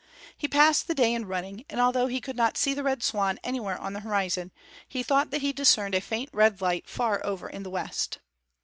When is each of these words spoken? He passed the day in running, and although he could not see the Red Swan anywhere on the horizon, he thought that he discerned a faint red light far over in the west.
He 0.35 0.47
passed 0.47 0.87
the 0.87 0.95
day 0.95 1.13
in 1.13 1.27
running, 1.27 1.63
and 1.69 1.79
although 1.79 2.07
he 2.07 2.19
could 2.19 2.35
not 2.35 2.57
see 2.57 2.73
the 2.73 2.81
Red 2.81 3.03
Swan 3.03 3.39
anywhere 3.43 3.77
on 3.79 3.93
the 3.93 3.99
horizon, 3.99 4.51
he 4.87 5.03
thought 5.03 5.29
that 5.29 5.41
he 5.41 5.53
discerned 5.53 5.93
a 5.93 6.01
faint 6.01 6.31
red 6.33 6.59
light 6.59 6.89
far 6.89 7.23
over 7.23 7.47
in 7.47 7.61
the 7.61 7.69
west. 7.69 8.17